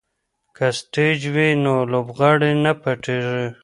[0.55, 3.45] که سټیج وي نو لوبغاړی نه پټیږي.